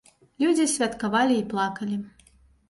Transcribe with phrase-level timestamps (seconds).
[0.43, 2.01] Людзі святкавалі і плакалі.